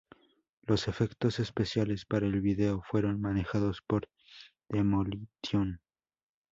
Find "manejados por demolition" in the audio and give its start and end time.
3.21-5.79